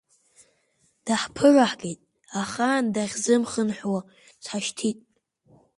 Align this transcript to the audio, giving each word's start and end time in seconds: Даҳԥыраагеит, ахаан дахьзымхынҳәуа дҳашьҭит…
Даҳԥыраагеит, 1.05 1.99
ахаан 2.41 2.85
дахьзымхынҳәуа 2.93 3.99
дҳашьҭит… 4.41 4.99